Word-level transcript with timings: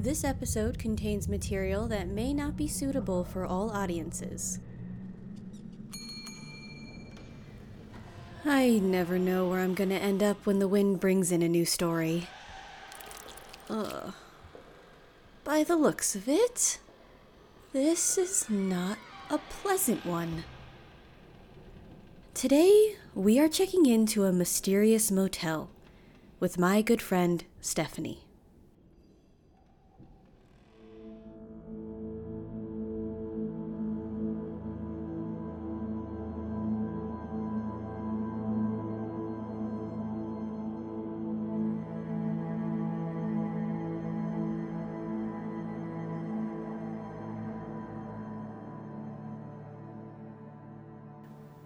This 0.00 0.22
episode 0.22 0.78
contains 0.78 1.26
material 1.26 1.88
that 1.88 2.06
may 2.06 2.32
not 2.32 2.56
be 2.56 2.68
suitable 2.68 3.24
for 3.24 3.44
all 3.44 3.72
audiences. 3.72 4.60
I 8.44 8.78
never 8.80 9.18
know 9.18 9.48
where 9.48 9.58
I'm 9.58 9.74
gonna 9.74 9.96
end 9.96 10.22
up 10.22 10.46
when 10.46 10.60
the 10.60 10.68
wind 10.68 11.00
brings 11.00 11.32
in 11.32 11.42
a 11.42 11.48
new 11.48 11.64
story. 11.64 12.28
Ugh. 13.68 14.14
By 15.42 15.64
the 15.64 15.74
looks 15.74 16.14
of 16.14 16.28
it, 16.28 16.78
this 17.72 18.16
is 18.16 18.48
not 18.48 18.98
a 19.28 19.38
pleasant 19.38 20.06
one. 20.06 20.44
Today, 22.34 22.94
we 23.16 23.40
are 23.40 23.48
checking 23.48 23.84
into 23.84 24.26
a 24.26 24.32
mysterious 24.32 25.10
motel 25.10 25.70
with 26.38 26.56
my 26.56 26.82
good 26.82 27.02
friend, 27.02 27.42
Stephanie. 27.60 28.27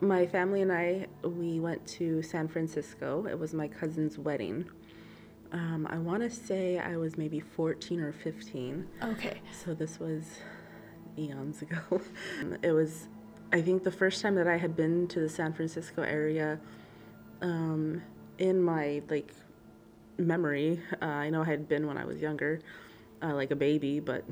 My 0.02 0.26
family 0.26 0.62
and 0.62 0.72
I, 0.72 1.06
we 1.22 1.60
went 1.60 1.86
to 1.98 2.22
San 2.22 2.48
Francisco. 2.48 3.24
It 3.30 3.38
was 3.38 3.54
my 3.54 3.68
cousin's 3.68 4.18
wedding. 4.18 4.68
Um, 5.52 5.86
I 5.88 5.98
want 5.98 6.24
to 6.24 6.30
say 6.30 6.80
I 6.80 6.96
was 6.96 7.16
maybe 7.16 7.38
14 7.38 8.00
or 8.00 8.12
15. 8.12 8.84
Okay. 9.00 9.40
So 9.64 9.74
this 9.74 10.00
was 10.00 10.24
eons 11.16 11.62
ago. 11.62 12.00
it 12.62 12.72
was, 12.72 13.06
I 13.52 13.62
think, 13.62 13.84
the 13.84 13.92
first 13.92 14.20
time 14.20 14.34
that 14.34 14.48
I 14.48 14.56
had 14.56 14.74
been 14.74 15.06
to 15.06 15.20
the 15.20 15.28
San 15.28 15.52
Francisco 15.52 16.02
area. 16.02 16.58
Um, 17.40 18.02
in 18.38 18.60
my 18.60 19.02
like 19.08 19.32
memory, 20.18 20.80
uh, 21.00 21.04
I 21.04 21.30
know 21.30 21.42
I 21.42 21.46
had 21.46 21.68
been 21.68 21.86
when 21.86 21.96
I 21.96 22.04
was 22.04 22.20
younger, 22.20 22.60
uh, 23.22 23.34
like 23.34 23.52
a 23.52 23.56
baby, 23.56 24.00
but 24.00 24.24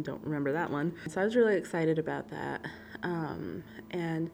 don't 0.00 0.24
remember 0.24 0.52
that 0.52 0.70
one. 0.70 0.94
So 1.08 1.20
I 1.20 1.24
was 1.24 1.36
really 1.36 1.56
excited 1.56 1.98
about 1.98 2.30
that, 2.30 2.64
um, 3.02 3.62
and 3.90 4.30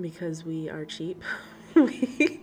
because 0.00 0.44
we 0.44 0.68
are 0.68 0.84
cheap. 0.84 1.22
we, 1.74 2.40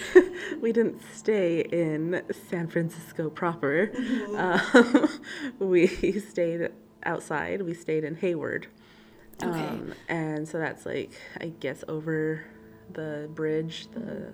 we 0.60 0.72
didn't 0.72 1.00
stay 1.14 1.60
in 1.60 2.22
San 2.48 2.68
Francisco 2.68 3.30
proper. 3.30 3.90
Um, 4.36 5.08
we 5.58 5.86
stayed 6.20 6.70
outside. 7.04 7.62
We 7.62 7.74
stayed 7.74 8.04
in 8.04 8.16
Hayward. 8.16 8.66
Okay. 9.42 9.48
Um, 9.48 9.94
and 10.08 10.48
so 10.48 10.58
that's 10.58 10.86
like, 10.86 11.12
I 11.40 11.48
guess, 11.60 11.84
over 11.88 12.44
the 12.92 13.28
bridge, 13.34 13.88
the 13.92 14.32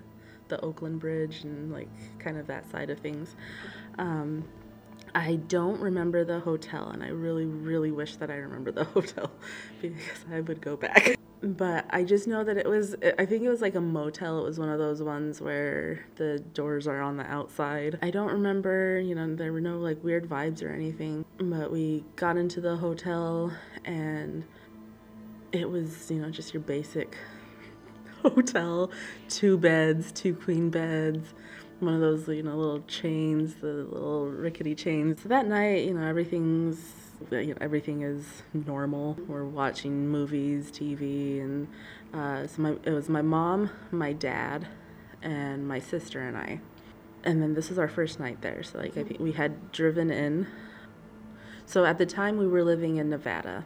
the 0.49 0.61
Oakland 0.63 0.99
Bridge, 1.01 1.45
and 1.45 1.73
like 1.73 1.89
kind 2.19 2.37
of 2.37 2.47
that 2.49 2.71
side 2.71 2.91
of 2.91 2.99
things. 2.99 3.37
Um, 3.99 4.45
I 5.15 5.37
don't 5.37 5.81
remember 5.81 6.25
the 6.25 6.41
hotel, 6.41 6.91
and 6.91 7.03
I 7.03 7.09
really, 7.09 7.47
really 7.47 7.91
wish 7.91 8.17
that 8.17 8.31
I 8.31 8.35
remember 8.35 8.71
the 8.71 8.85
hotel 8.85 9.31
because 9.81 10.25
I 10.33 10.41
would 10.41 10.61
go 10.61 10.77
back. 10.77 11.17
But 11.43 11.87
I 11.89 12.05
just 12.05 12.29
know 12.29 12.45
that 12.45 12.59
it 12.59 12.67
was, 12.67 12.95
I 13.19 13.25
think 13.25 13.43
it 13.43 13.49
was 13.49 13.63
like 13.63 13.75
a 13.75 13.81
motel. 13.81 14.41
It 14.41 14.45
was 14.45 14.59
one 14.59 14.69
of 14.69 14.79
those 14.79 15.03
ones 15.03 15.41
where 15.41 16.05
the 16.17 16.39
doors 16.39 16.87
are 16.87 17.01
on 17.01 17.17
the 17.17 17.25
outside. 17.25 17.99
I 18.03 18.11
don't 18.11 18.31
remember, 18.31 19.01
you 19.01 19.15
know, 19.15 19.35
there 19.35 19.53
were 19.53 19.61
no 19.61 19.79
like 19.79 20.03
weird 20.05 20.29
vibes 20.29 20.63
or 20.63 20.69
anything. 20.69 21.25
But 21.39 21.73
we 21.73 22.05
got 22.17 22.37
into 22.37 22.61
the 22.61 22.77
hotel 22.77 23.53
and 23.87 24.45
it 25.53 25.71
was, 25.71 26.11
you 26.11 26.21
know, 26.21 26.29
just 26.29 26.53
your 26.53 26.63
basic 26.63 27.17
hotel 28.23 28.91
two 29.31 29.57
beds, 29.57 30.13
two 30.13 30.35
queen 30.35 30.69
beds 30.69 31.33
one 31.81 31.95
of 31.95 32.01
those 32.01 32.29
you 32.29 32.43
know 32.43 32.55
little 32.55 32.83
chains 32.83 33.55
the 33.55 33.67
little 33.67 34.27
rickety 34.27 34.75
chains 34.75 35.23
so 35.23 35.31
that 35.31 35.47
night 35.47 35.87
you 35.87 35.95
know 35.95 36.07
everything's 36.07 37.10
you 37.31 37.47
know, 37.49 37.59
everything 37.61 38.03
is 38.03 38.43
normal 38.53 39.17
we're 39.27 39.45
watching 39.45 40.09
movies 40.09 40.71
tv 40.71 41.41
and 41.41 41.69
uh, 42.15 42.47
so 42.47 42.63
my, 42.63 42.71
it 42.85 42.91
was 42.91 43.09
my 43.09 43.23
mom 43.23 43.71
my 43.91 44.13
dad 44.13 44.67
and 45.23 45.67
my 45.67 45.79
sister 45.79 46.21
and 46.21 46.37
i 46.37 46.61
and 47.25 47.43
then 47.43 47.55
this 47.55 47.69
was 47.69 47.79
our 47.79 47.89
first 47.89 48.19
night 48.19 48.41
there 48.41 48.63
so 48.63 48.79
like 48.79 48.97
i 48.97 49.05
think 49.05 49.21
we 49.21 49.33
had 49.33 49.71
driven 49.73 50.11
in 50.11 50.47
so 51.67 51.85
at 51.85 51.99
the 51.99 52.07
time 52.07 52.39
we 52.39 52.47
were 52.47 52.65
living 52.65 52.97
in 52.97 53.11
nevada 53.11 53.65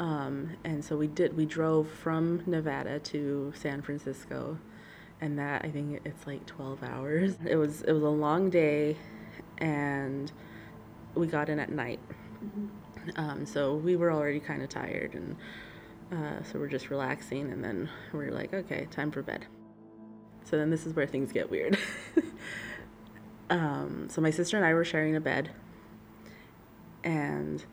um, 0.00 0.50
and 0.62 0.84
so 0.84 0.96
we 0.96 1.08
did 1.08 1.36
we 1.36 1.44
drove 1.44 1.88
from 1.88 2.42
nevada 2.46 2.98
to 3.00 3.52
san 3.56 3.82
francisco 3.82 4.58
and 5.20 5.38
that 5.38 5.64
I 5.64 5.70
think 5.70 6.00
it's 6.04 6.26
like 6.26 6.44
12 6.46 6.82
hours. 6.82 7.34
It 7.46 7.56
was 7.56 7.82
it 7.82 7.92
was 7.92 8.02
a 8.02 8.08
long 8.08 8.50
day, 8.50 8.96
and 9.58 10.30
we 11.14 11.26
got 11.26 11.48
in 11.48 11.58
at 11.58 11.70
night. 11.70 12.00
Um, 13.16 13.46
so 13.46 13.74
we 13.74 13.96
were 13.96 14.12
already 14.12 14.40
kind 14.40 14.62
of 14.62 14.68
tired, 14.68 15.14
and 15.14 15.36
uh, 16.12 16.42
so 16.44 16.58
we're 16.58 16.68
just 16.68 16.90
relaxing, 16.90 17.50
and 17.52 17.62
then 17.62 17.88
we're 18.12 18.30
like, 18.30 18.52
okay, 18.52 18.86
time 18.90 19.10
for 19.10 19.22
bed. 19.22 19.46
So 20.44 20.56
then 20.56 20.70
this 20.70 20.86
is 20.86 20.94
where 20.94 21.06
things 21.06 21.32
get 21.32 21.50
weird. 21.50 21.78
um, 23.50 24.08
so 24.08 24.20
my 24.20 24.30
sister 24.30 24.56
and 24.56 24.64
I 24.64 24.74
were 24.74 24.84
sharing 24.84 25.16
a 25.16 25.20
bed, 25.20 25.50
and 27.04 27.64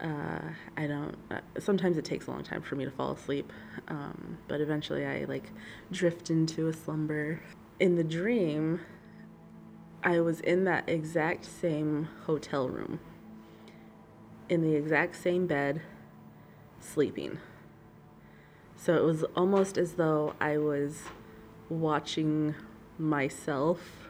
uh, 0.00 0.40
I 0.76 0.86
don't. 0.86 1.16
Uh, 1.30 1.40
sometimes 1.58 1.98
it 1.98 2.04
takes 2.04 2.26
a 2.26 2.30
long 2.30 2.42
time 2.42 2.62
for 2.62 2.76
me 2.76 2.84
to 2.84 2.90
fall 2.90 3.12
asleep, 3.12 3.52
um, 3.88 4.38
but 4.48 4.60
eventually 4.60 5.04
I 5.04 5.24
like 5.24 5.50
drift 5.92 6.30
into 6.30 6.68
a 6.68 6.72
slumber. 6.72 7.40
In 7.78 7.96
the 7.96 8.04
dream, 8.04 8.80
I 10.02 10.20
was 10.20 10.40
in 10.40 10.64
that 10.64 10.88
exact 10.88 11.44
same 11.44 12.08
hotel 12.24 12.68
room, 12.68 13.00
in 14.50 14.62
the 14.62 14.74
exact 14.74 15.14
same 15.14 15.46
bed, 15.46 15.80
sleeping. 16.80 17.38
So 18.76 18.96
it 18.96 19.04
was 19.04 19.22
almost 19.36 19.78
as 19.78 19.92
though 19.92 20.34
I 20.40 20.58
was 20.58 21.04
watching 21.68 22.56
myself 22.98 24.08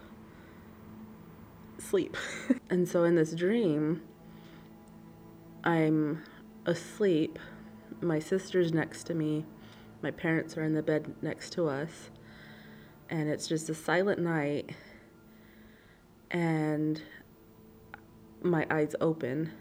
sleep. 1.79 2.17
and 2.71 2.89
so 2.89 3.05
in 3.05 3.17
this 3.17 3.33
dream, 3.35 4.03
I'm 5.63 6.23
asleep. 6.65 7.39
My 8.01 8.19
sister's 8.19 8.73
next 8.73 9.05
to 9.05 9.15
me. 9.15 9.45
My 10.03 10.11
parents 10.11 10.57
are 10.57 10.65
in 10.65 10.73
the 10.73 10.83
bed 10.83 11.15
next 11.21 11.53
to 11.55 11.69
us. 11.69 12.11
And 13.11 13.29
it's 13.29 13.47
just 13.47 13.69
a 13.69 13.75
silent 13.75 14.21
night. 14.21 14.71
And 16.31 17.03
my 18.43 18.67
eyes 18.71 18.95
open. 19.03 19.53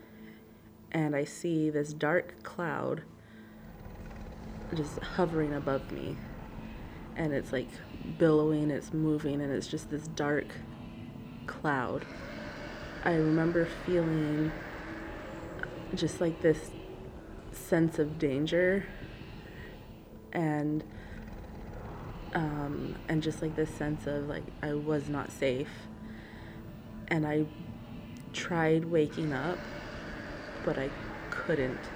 And 0.91 1.15
I 1.15 1.23
see 1.23 1.69
this 1.69 1.93
dark 1.93 2.43
cloud 2.43 3.03
just 4.73 4.99
hovering 4.99 5.53
above 5.53 5.91
me. 5.91 6.17
And 7.15 7.33
it's 7.33 7.51
like 7.51 7.69
billowing, 8.17 8.71
it's 8.71 8.93
moving, 8.93 9.41
and 9.41 9.51
it's 9.51 9.67
just 9.67 9.89
this 9.89 10.07
dark 10.07 10.47
cloud. 11.47 12.05
I 13.03 13.13
remember 13.13 13.67
feeling 13.85 14.51
just 15.95 16.21
like 16.21 16.41
this 16.41 16.71
sense 17.51 17.99
of 17.99 18.19
danger 18.19 18.85
and 20.31 20.83
um, 22.33 22.95
and 23.07 23.23
just 23.23 23.41
like 23.41 23.55
this 23.55 23.69
sense 23.69 24.05
of 24.05 24.27
like 24.27 24.43
I 24.61 24.73
was 24.73 25.09
not 25.09 25.31
safe 25.31 25.87
and 27.07 27.25
I 27.25 27.45
tried 28.33 28.85
waking 28.85 29.33
up 29.33 29.57
but 30.63 30.77
I 30.77 30.91
couldn't 31.29 31.91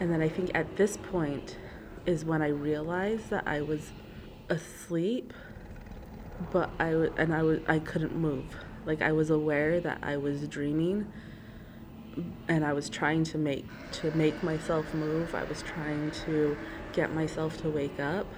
and 0.00 0.10
then 0.12 0.20
I 0.20 0.28
think 0.28 0.50
at 0.54 0.76
this 0.76 0.96
point 0.96 1.56
is 2.04 2.24
when 2.24 2.42
I 2.42 2.48
realized 2.48 3.30
that 3.30 3.44
I 3.46 3.62
was 3.62 3.92
asleep 4.48 5.32
but 6.38 6.74
I 6.78 6.90
w- 6.90 7.12
and 7.16 7.34
I 7.34 7.42
was 7.42 7.60
I 7.68 7.78
couldn't 7.78 8.14
move 8.14 8.56
like 8.84 9.02
I 9.02 9.12
was 9.12 9.30
aware 9.30 9.80
that 9.80 9.98
I 10.02 10.16
was 10.16 10.46
dreaming 10.48 11.12
and 12.48 12.64
I 12.64 12.72
was 12.72 12.88
trying 12.88 13.24
to 13.24 13.38
make 13.38 13.68
to 13.92 14.10
make 14.10 14.42
myself 14.42 14.92
move. 14.92 15.34
I 15.34 15.44
was 15.44 15.62
trying 15.62 16.10
to 16.10 16.58
get 16.92 17.12
myself 17.12 17.56
to 17.58 17.70
wake 17.70 18.00
up, 18.00 18.32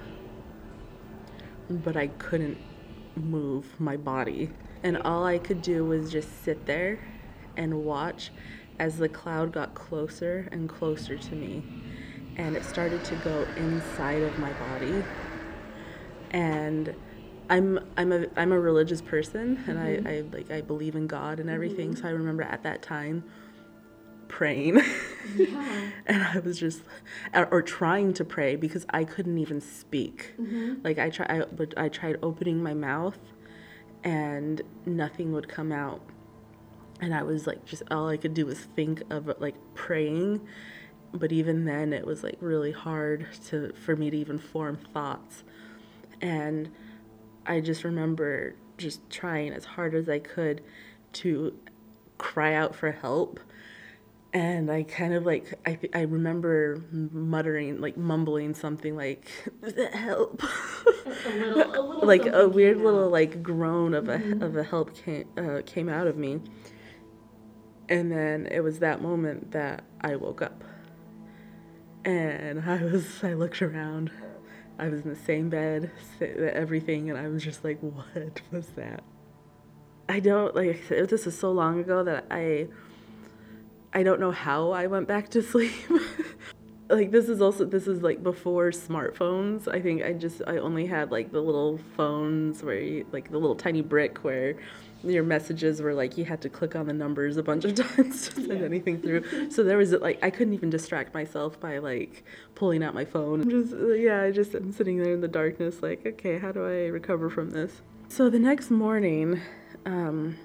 but 1.69 1.97
I 1.97 2.09
couldn't 2.09 2.61
move 3.15 3.79
my 3.81 3.97
body. 3.97 4.51
And 4.83 4.97
all 4.99 5.25
I 5.25 5.39
could 5.39 5.63
do 5.63 5.85
was 5.85 6.11
just 6.13 6.43
sit 6.45 6.67
there 6.67 7.01
and 7.57 7.83
watch 7.85 8.33
as 8.79 8.99
the 8.99 9.09
cloud 9.09 9.53
got 9.53 9.75
closer 9.75 10.49
and 10.53 10.69
closer 10.69 11.17
to 11.17 11.35
me. 11.35 11.63
And 12.37 12.57
it 12.57 12.65
started 12.65 13.05
to 13.05 13.17
go 13.17 13.47
inside 13.57 14.23
of 14.23 14.39
my 14.39 14.53
body. 14.53 15.03
And 16.31 16.95
I'm 17.51 17.79
I'm 17.97 18.13
a 18.13 18.27
I'm 18.37 18.53
a 18.53 18.61
religious 18.61 19.01
person 19.01 19.63
and 19.67 19.79
I, 19.79 19.97
mm-hmm. 19.97 20.07
I 20.07 20.37
like 20.37 20.51
I 20.51 20.61
believe 20.61 20.95
in 20.95 21.07
God 21.07 21.41
and 21.41 21.49
everything. 21.49 21.91
Mm-hmm. 21.91 22.03
So 22.03 22.09
I 22.09 22.13
remember 22.13 22.43
at 22.43 22.63
that 22.63 22.83
time 22.83 23.25
praying 24.29 24.81
Yeah. 25.35 25.91
and 26.07 26.23
I 26.23 26.39
was 26.41 26.59
just 26.59 26.83
or, 27.35 27.47
or 27.47 27.63
trying 27.63 28.13
to 28.15 28.25
pray 28.25 28.57
because 28.57 28.87
I 28.91 29.05
couldn't 29.05 29.39
even 29.39 29.61
speak. 29.61 30.35
Mm-hmm. 30.41 30.75
Like 30.85 30.99
I 30.99 31.11
try 31.11 31.27
I, 31.29 31.45
but 31.45 31.75
I 31.77 31.89
tried 31.89 32.19
opening 32.23 32.63
my 32.63 32.75
mouth 32.75 33.19
and 34.05 34.61
nothing 34.87 35.33
would 35.33 35.49
come 35.49 35.73
out. 35.73 36.03
And 37.01 37.15
I 37.15 37.23
was 37.23 37.47
like 37.47 37.65
just 37.65 37.83
all 37.91 38.09
I 38.09 38.17
could 38.17 38.35
do 38.35 38.47
was 38.47 38.59
think 38.59 39.03
of 39.11 39.33
like 39.39 39.55
praying. 39.75 40.47
But 41.13 41.33
even 41.33 41.65
then 41.65 41.93
it 41.93 42.07
was 42.07 42.23
like 42.23 42.37
really 42.41 42.73
hard 42.73 43.27
to 43.47 43.73
for 43.73 43.97
me 43.97 44.11
to 44.11 44.17
even 44.17 44.39
form 44.39 44.79
thoughts. 44.93 45.45
And 46.21 46.71
I 47.47 47.61
just 47.61 47.85
remember 47.85 48.57
just 48.77 49.09
trying 49.11 49.53
as 49.53 49.65
hard 49.65 49.95
as 49.95 50.09
I 50.09 50.19
could 50.19 50.63
to 51.15 51.55
cry 52.19 52.55
out 52.55 52.75
for 52.75 52.93
help. 52.93 53.41
And 54.33 54.71
I 54.71 54.83
kind 54.83 55.15
of 55.15 55.25
like, 55.25 55.55
I, 55.65 55.79
I 55.95 56.03
remember 56.03 56.83
muttering, 56.93 57.81
like 57.81 57.97
mumbling 57.97 58.55
something 58.55 58.95
like, 58.95 59.27
help. 59.95 60.43
A 61.25 61.31
little, 61.31 61.63
a 61.63 61.81
little 61.81 62.01
like 62.07 62.27
a 62.27 62.47
weird 62.47 62.77
little 62.77 63.09
like 63.09 63.43
groan 63.43 63.95
of 63.95 64.09
a, 64.09 64.45
of 64.45 64.57
a 64.57 64.63
help 64.63 64.95
came, 64.95 65.27
uh, 65.39 65.63
came 65.65 65.89
out 65.89 66.07
of 66.07 66.19
me. 66.19 66.41
And 67.89 68.13
then 68.13 68.47
it 68.51 68.61
was 68.61 68.81
that 68.81 69.01
moment 69.01 69.53
that 69.53 69.83
I 70.01 70.17
woke 70.17 70.43
up. 70.43 70.63
And 72.05 72.61
I 72.61 72.83
was, 72.85 73.23
I 73.23 73.35
looked 73.35 73.63
around. 73.63 74.11
I 74.79 74.89
was 74.89 75.03
in 75.03 75.09
the 75.11 75.17
same 75.17 75.49
bed, 75.49 75.91
everything, 76.21 77.11
and 77.11 77.19
I 77.19 77.29
was 77.29 77.43
just 77.43 77.65
like, 77.65 77.81
what 77.81 78.41
was 78.53 78.69
that? 78.77 79.03
I 80.09 80.21
don't, 80.21 80.55
like, 80.55 80.87
this 80.89 81.27
is 81.27 81.39
so 81.39 81.51
long 81.51 81.81
ago 81.81 82.05
that 82.05 82.27
I, 82.31 82.69
I 83.93 84.03
don't 84.05 84.21
know 84.21 84.31
how 84.31 84.71
I 84.71 84.87
went 84.87 85.09
back 85.09 85.31
to 85.31 85.43
sleep. 85.43 85.73
Like 86.91 87.11
this 87.11 87.29
is 87.29 87.43
also 87.43 87.65
this 87.65 87.87
is 87.87 88.03
like 88.03 88.23
before 88.23 88.71
smartphones. 88.71 89.69
I 89.69 89.81
think 89.81 90.03
I 90.03 90.13
just 90.15 90.41
I 90.47 90.57
only 90.57 90.87
had 90.87 91.11
like 91.11 91.33
the 91.33 91.41
little 91.41 91.79
phones 91.97 92.63
where 92.63 92.81
you, 92.81 93.07
like 93.13 93.31
the 93.31 93.39
little 93.39 93.57
tiny 93.57 93.83
brick 93.83 94.19
where 94.19 94.57
your 95.05 95.23
messages 95.23 95.81
were 95.81 95.95
like 95.95 96.17
you 96.17 96.25
had 96.25 96.41
to 96.43 96.49
click 96.49 96.75
on 96.75 96.87
the 96.87 96.93
numbers 96.93 97.37
a 97.37 97.43
bunch 97.43 97.65
of 97.65 97.75
times 97.97 98.29
to 98.29 98.35
send 98.35 98.65
anything 98.65 99.01
through. 99.01 99.51
So 99.51 99.63
there 99.63 99.77
was 99.77 99.93
like 99.93 100.19
I 100.23 100.31
couldn't 100.31 100.55
even 100.55 100.71
distract 100.71 101.13
myself 101.13 101.61
by 101.61 101.79
like 101.79 102.25
pulling 102.55 102.83
out 102.83 102.95
my 102.95 103.05
phone. 103.05 103.43
I'm 103.43 103.51
just 103.51 103.75
uh, 103.75 103.89
yeah, 103.89 104.23
I 104.23 104.31
just 104.31 104.55
am 104.55 104.73
sitting 104.73 104.99
there 104.99 105.13
in 105.13 105.21
the 105.21 105.29
darkness 105.29 105.83
like 105.83 106.07
okay, 106.07 106.39
how 106.39 106.53
do 106.53 106.65
I 106.65 106.87
recover 106.87 107.29
from 107.29 107.51
this? 107.51 107.83
So 108.09 108.31
the 108.31 108.39
next 108.39 108.71
morning, 108.71 109.43
um, 109.85 110.39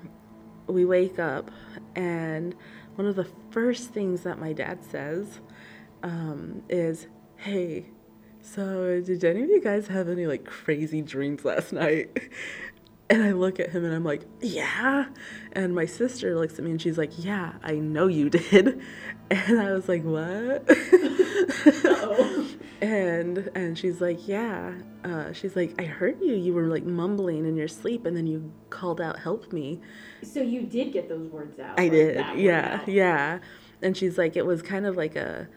we 0.68 0.84
wake 0.84 1.20
up 1.20 1.52
and 1.96 2.54
one 2.96 3.08
of 3.08 3.16
the 3.16 3.28
first 3.52 3.92
things 3.92 4.22
that 4.24 4.40
my 4.40 4.52
dad 4.52 4.84
says 4.84 5.40
um, 6.04 6.64
is 6.70 7.08
hey 7.38 7.86
so 8.42 9.02
did 9.02 9.24
any 9.24 9.44
of 9.44 9.50
you 9.50 9.62
guys 9.62 9.88
have 9.88 10.10
any 10.10 10.28
like 10.28 10.46
crazy 10.46 11.02
dreams 11.02 11.44
last 11.46 11.72
night 11.74 12.30
and 13.10 13.24
i 13.24 13.32
look 13.32 13.60
at 13.60 13.70
him 13.70 13.84
and 13.86 13.94
i'm 13.94 14.04
like 14.04 14.24
yeah 14.42 15.06
and 15.54 15.74
my 15.74 15.86
sister 15.86 16.36
looks 16.38 16.60
at 16.60 16.66
me 16.66 16.72
and 16.72 16.82
she's 16.82 16.98
like 16.98 17.12
yeah 17.18 17.54
i 17.64 17.74
know 17.74 18.08
you 18.08 18.30
did 18.30 18.82
and 19.32 19.60
i 19.60 19.72
was 19.72 19.88
like 19.90 20.04
what 20.04 20.70
and 22.82 23.50
and 23.56 23.78
she's 23.78 24.00
like 24.02 24.28
yeah 24.28 24.74
uh, 25.04 25.32
she's 25.34 25.56
like 25.56 25.74
i 25.82 25.86
heard 25.86 26.20
you 26.22 26.34
you 26.34 26.54
were 26.54 26.68
like 26.68 26.84
mumbling 26.84 27.46
in 27.46 27.56
your 27.58 27.68
sleep 27.68 28.06
and 28.06 28.16
then 28.16 28.26
you 28.28 28.52
called 28.70 29.02
out 29.02 29.20
help 29.20 29.52
me 29.54 29.80
So 30.24 30.42
you 30.42 30.64
did 30.64 30.94
get 30.94 31.10
those 31.10 31.28
words 31.30 31.60
out. 31.60 31.78
I 31.80 31.90
did. 31.90 32.16
Yeah, 32.38 32.82
yeah. 32.88 33.40
And 33.82 33.98
she's 33.98 34.18
like, 34.18 34.38
it 34.38 34.46
was 34.46 34.62
kind 34.62 34.86
of 34.86 34.96
like 34.96 35.18
a, 35.18 35.50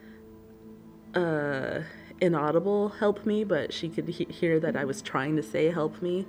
uh, 1.17 1.83
inaudible 2.21 2.91
help 2.91 3.27
me, 3.27 3.43
but 3.45 3.73
she 3.73 3.89
could 3.89 4.09
he- 4.09 4.27
hear 4.31 4.61
that 4.61 4.77
I 4.77 4.85
was 4.85 5.03
trying 5.03 5.37
to 5.37 5.43
say 5.43 5.71
help 5.71 6.01
me. 6.03 6.27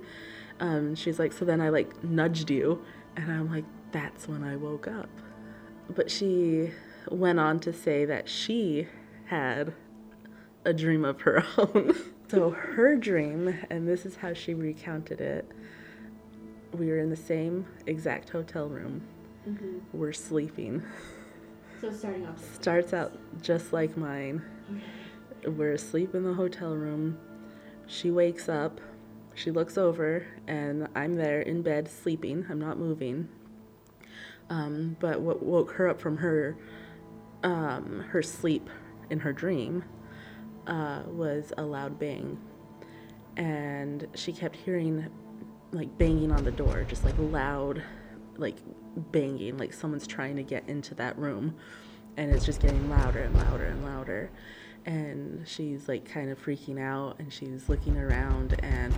Um, 0.60 0.94
she's 0.94 1.18
like, 1.18 1.32
so 1.32 1.44
then 1.44 1.60
I 1.60 1.68
like 1.68 2.02
nudged 2.02 2.50
you, 2.50 2.82
and 3.16 3.30
I'm 3.30 3.50
like, 3.50 3.64
that's 3.92 4.26
when 4.26 4.42
I 4.42 4.56
woke 4.56 4.88
up. 4.88 5.08
But 5.94 6.10
she 6.10 6.72
went 7.10 7.38
on 7.38 7.60
to 7.60 7.72
say 7.72 8.04
that 8.04 8.28
she 8.28 8.88
had 9.26 9.72
a 10.64 10.72
dream 10.72 11.04
of 11.04 11.20
her 11.22 11.44
own. 11.58 11.94
so 12.28 12.50
her 12.50 12.96
dream, 12.96 13.54
and 13.70 13.86
this 13.86 14.04
is 14.04 14.16
how 14.16 14.34
she 14.34 14.54
recounted 14.54 15.20
it. 15.20 15.50
We 16.72 16.88
were 16.88 16.98
in 16.98 17.08
the 17.08 17.16
same 17.16 17.66
exact 17.86 18.28
hotel 18.30 18.68
room. 18.68 19.02
We're 19.94 20.12
sleeping. 20.12 20.82
So 21.80 21.90
starting 21.90 22.26
off. 22.26 22.42
Starts 22.56 22.92
out 22.92 23.16
just 23.40 23.72
like 23.72 23.96
mine. 23.96 24.42
We're 25.46 25.72
asleep 25.72 26.14
in 26.14 26.24
the 26.24 26.34
hotel 26.34 26.74
room. 26.74 27.18
She 27.86 28.10
wakes 28.10 28.48
up. 28.48 28.80
She 29.34 29.50
looks 29.50 29.78
over, 29.78 30.26
and 30.46 30.88
I'm 30.94 31.14
there 31.14 31.40
in 31.40 31.62
bed 31.62 31.88
sleeping. 31.88 32.46
I'm 32.50 32.58
not 32.58 32.78
moving. 32.78 33.28
Um, 34.50 34.96
but 34.98 35.20
what 35.20 35.42
woke 35.42 35.72
her 35.72 35.88
up 35.88 36.00
from 36.00 36.16
her 36.18 36.56
um, 37.42 38.04
her 38.10 38.22
sleep 38.22 38.68
in 39.10 39.20
her 39.20 39.32
dream 39.32 39.84
uh, 40.66 41.02
was 41.06 41.52
a 41.56 41.62
loud 41.62 41.98
bang, 41.98 42.38
and 43.36 44.06
she 44.14 44.32
kept 44.32 44.56
hearing 44.56 45.08
like 45.72 45.96
banging 45.98 46.32
on 46.32 46.44
the 46.44 46.50
door, 46.50 46.84
just 46.88 47.04
like 47.04 47.14
loud, 47.18 47.82
like 48.36 48.56
banging, 49.12 49.56
like 49.58 49.72
someone's 49.72 50.06
trying 50.06 50.36
to 50.36 50.42
get 50.42 50.68
into 50.68 50.94
that 50.96 51.16
room, 51.18 51.54
and 52.16 52.30
it's 52.30 52.44
just 52.44 52.60
getting 52.60 52.88
louder 52.90 53.20
and 53.20 53.36
louder 53.36 53.66
and 53.66 53.84
louder. 53.84 54.30
And 54.88 55.46
she's 55.46 55.86
like 55.86 56.10
kind 56.10 56.30
of 56.30 56.42
freaking 56.42 56.80
out, 56.80 57.18
and 57.18 57.30
she's 57.30 57.68
looking 57.68 57.98
around, 57.98 58.58
and 58.64 58.94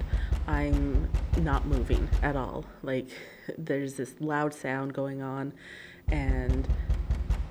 I'm 0.46 1.10
not 1.38 1.66
moving 1.66 2.08
at 2.22 2.36
all. 2.36 2.64
Like 2.84 3.08
there's 3.58 3.94
this 3.94 4.14
loud 4.20 4.54
sound 4.54 4.94
going 4.94 5.20
on, 5.20 5.52
and 6.06 6.68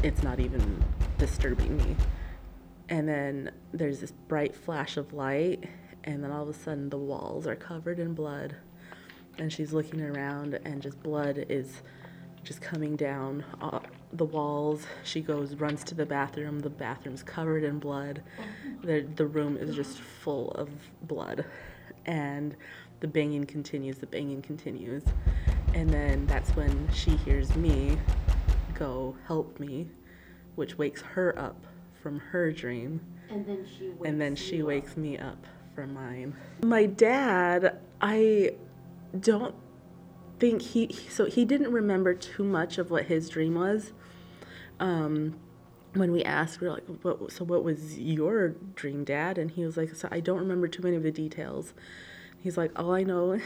it's 0.04 0.24
not 0.24 0.40
even 0.40 0.82
disturbing 1.18 1.76
me. 1.76 1.98
And 2.88 3.10
then 3.10 3.52
there's 3.74 4.00
this 4.00 4.14
bright 4.30 4.56
flash 4.56 4.96
of 4.96 5.12
light, 5.12 5.66
and 6.06 6.24
then 6.24 6.32
all 6.32 6.44
of 6.44 6.50
a 6.50 6.54
sudden 6.54 6.90
the 6.90 6.98
walls 6.98 7.46
are 7.46 7.58
covered 7.58 8.00
in 8.00 8.14
blood. 8.14 8.56
And 9.38 9.52
she's 9.52 9.74
looking 9.74 10.02
around, 10.02 10.58
and 10.64 10.82
just 10.82 11.04
blood 11.04 11.46
is 11.50 11.82
just 12.44 12.62
coming 12.62 12.96
down 12.96 13.44
uh, 13.62 13.80
the 14.14 14.26
walls. 14.26 14.86
She 15.04 15.22
goes, 15.22 15.56
runs 15.56 15.84
to 15.86 15.96
the 15.96 16.06
bathroom. 16.06 16.60
The 16.60 16.70
bathroom's 16.70 17.24
covered 17.24 17.64
in 17.64 17.80
blood. 17.80 18.22
The, 18.84 19.02
the 19.16 19.26
room 19.26 19.58
is 19.58 19.76
just 19.76 20.00
full 20.00 20.52
of 20.52 20.70
blood. 21.04 21.46
And 22.06 22.56
the 23.02 23.08
banging 23.08 23.46
continues, 23.46 23.98
the 23.98 24.08
banging 24.08 24.42
continues. 24.42 25.04
And 25.74 25.90
then 25.90 26.26
that's 26.26 26.50
when 26.52 26.90
she 26.94 27.12
hears 27.12 27.56
me 27.56 27.98
go, 28.74 29.16
help 29.28 29.60
me, 29.60 29.88
which 30.56 30.78
wakes 30.78 31.02
her 31.02 31.38
up 31.38 31.66
from 32.02 32.18
her 32.20 32.52
dream 32.52 33.02
And 33.30 33.46
then 33.46 33.66
she 33.78 33.90
wakes 33.90 34.02
and 34.06 34.22
then 34.22 34.36
she 34.36 34.62
up. 34.62 34.68
wakes 34.68 34.98
me 34.98 35.18
up 35.18 35.46
from 35.76 35.94
mine. 35.94 36.34
My 36.64 36.86
dad, 36.86 37.80
I 38.02 38.52
don't 39.20 39.54
think 40.40 40.62
he 40.62 40.86
he- 40.88 41.10
so 41.10 41.26
he 41.26 41.46
didn't 41.46 41.72
remember 41.72 42.14
too 42.14 42.44
much 42.44 42.78
of 42.78 42.92
what 42.92 43.06
his 43.06 43.30
dream 43.30 43.56
was. 43.56 43.94
Um, 44.80 45.36
when 45.94 46.12
we 46.12 46.24
asked, 46.24 46.62
we 46.62 46.68
were 46.68 46.74
like, 46.74 46.86
"What? 47.02 47.32
So 47.32 47.44
what 47.44 47.64
was 47.64 47.98
your 48.00 48.50
dream, 48.76 49.04
Dad?" 49.04 49.38
And 49.38 49.52
he 49.52 49.66
was 49.66 49.78
like, 49.78 49.96
"So 49.96 50.08
I 50.12 50.20
don't 50.20 50.40
remember 50.40 50.68
too 50.68 50.84
many 50.84 50.96
of 50.96 51.04
the 51.04 51.12
details." 51.12 51.74
He's 52.40 52.58
like, 52.58 52.78
"All 52.80 52.94
I 52.94 53.04
know 53.04 53.40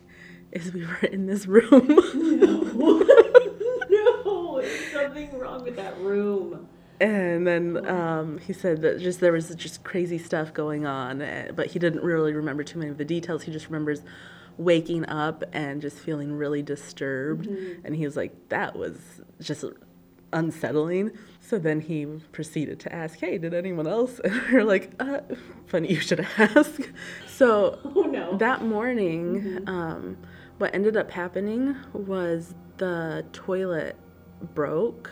is 0.52 0.72
we 0.72 0.82
were 0.86 1.08
in 1.10 1.26
this 1.26 1.46
room." 1.46 1.70
no, 3.90 4.60
there's 4.60 4.92
something 4.92 5.38
wrong 5.38 5.64
with 5.64 5.76
that 5.76 5.98
room. 6.00 6.68
And 7.00 7.46
then 7.46 7.86
um, 7.86 8.38
he 8.38 8.52
said 8.54 8.80
that 8.82 9.00
just 9.00 9.20
there 9.20 9.32
was 9.32 9.54
just 9.54 9.84
crazy 9.84 10.16
stuff 10.18 10.54
going 10.54 10.86
on, 10.86 11.20
eh, 11.20 11.50
but 11.54 11.66
he 11.68 11.78
didn't 11.78 12.02
really 12.02 12.32
remember 12.32 12.64
too 12.64 12.78
many 12.78 12.90
of 12.90 12.96
the 12.96 13.04
details. 13.04 13.42
He 13.42 13.52
just 13.52 13.66
remembers 13.66 14.00
waking 14.58 15.06
up 15.08 15.44
and 15.52 15.80
just 15.82 15.98
feeling 15.98 16.32
really 16.32 16.62
disturbed. 16.62 17.46
And 17.46 17.94
he 17.94 18.04
was 18.04 18.16
like, 18.16 18.48
that 18.48 18.76
was 18.76 18.98
just 19.40 19.64
unsettling. 20.32 21.12
So 21.40 21.58
then 21.58 21.80
he 21.80 22.06
proceeded 22.32 22.80
to 22.80 22.92
ask, 22.92 23.18
hey, 23.20 23.38
did 23.38 23.54
anyone 23.54 23.86
else? 23.86 24.18
And 24.24 24.32
we 24.50 24.58
are 24.58 24.64
like, 24.64 24.92
uh, 24.98 25.20
funny 25.66 25.92
you 25.92 26.00
should 26.00 26.26
ask. 26.38 26.80
So 27.28 27.78
Oh 27.84 28.02
no. 28.02 28.36
that 28.38 28.62
morning, 28.62 29.62
um, 29.66 30.16
what 30.56 30.74
ended 30.74 30.96
up 30.96 31.10
happening 31.10 31.76
was 31.92 32.54
the 32.78 33.26
toilet 33.34 33.94
broke, 34.54 35.10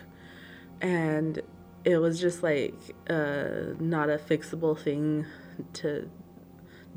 and 0.80 1.42
it 1.84 1.98
was 1.98 2.18
just 2.18 2.42
like 2.42 2.74
uh, 3.10 3.74
not 3.78 4.08
a 4.08 4.16
fixable 4.16 4.78
thing 4.78 5.26
to 5.74 6.08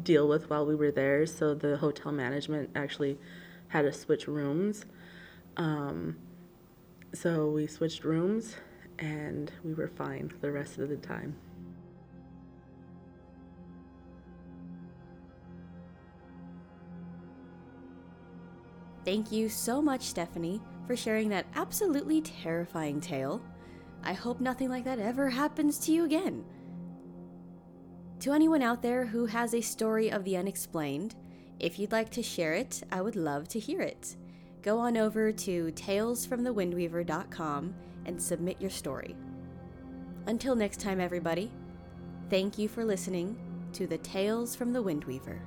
deal 0.04 0.28
with 0.28 0.50
while 0.50 0.66
we 0.66 0.76
were 0.76 0.92
there. 0.92 1.26
So 1.26 1.54
the 1.54 1.78
hotel 1.78 2.12
management 2.12 2.70
actually 2.76 3.18
had 3.70 3.84
to 3.84 3.94
switch 3.94 4.28
rooms. 4.28 4.86
Um, 5.58 6.18
so 7.14 7.50
we 7.50 7.68
switched 7.68 8.04
rooms 8.04 8.56
and 9.00 9.52
we 9.64 9.74
were 9.74 9.88
fine 9.88 10.32
the 10.42 10.52
rest 10.52 10.78
of 10.78 10.90
the 10.90 10.98
time. 10.98 11.36
Thank 19.06 19.32
you 19.32 19.48
so 19.48 19.82
much, 19.82 20.02
Stephanie, 20.02 20.60
for 20.86 20.98
sharing 20.98 21.30
that 21.30 21.46
absolutely 21.56 22.20
terrifying 22.20 23.00
tale. 23.00 23.42
I 24.04 24.12
hope 24.12 24.42
nothing 24.42 24.70
like 24.70 24.84
that 24.84 25.00
ever 25.00 25.30
happens 25.30 25.80
to 25.80 25.94
you 25.94 26.04
again. 26.04 26.44
To 28.22 28.34
anyone 28.34 28.64
out 28.64 28.82
there 28.82 29.06
who 29.06 29.28
has 29.28 29.54
a 29.54 29.62
story 29.62 30.12
of 30.12 30.24
the 30.24 30.38
unexplained, 30.38 31.14
if 31.60 31.78
you'd 31.78 31.92
like 31.92 32.10
to 32.12 32.24
share 32.24 32.54
it, 32.54 32.82
I 32.92 33.02
would 33.02 33.16
love 33.16 33.48
to 33.50 33.60
hear 33.60 33.82
it. 33.82 34.16
Go 34.64 34.80
on 34.80 34.98
over 34.98 35.32
to 35.32 35.72
talesfromthewindweaver.com 35.74 37.76
and 38.06 38.22
submit 38.22 38.60
your 38.60 38.72
story. 38.72 39.16
Until 40.26 40.56
next 40.56 40.80
time, 40.80 41.00
everybody, 41.00 41.52
thank 42.30 42.58
you 42.58 42.68
for 42.68 42.84
listening 42.84 43.38
to 43.74 43.86
the 43.86 44.00
Tales 44.00 44.56
from 44.56 44.74
the 44.74 44.82
Windweaver. 44.82 45.40